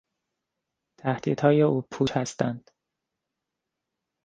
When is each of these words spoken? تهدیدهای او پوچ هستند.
تهدیدهای 0.99 1.61
او 1.61 1.81
پوچ 1.91 2.11
هستند. 2.17 2.71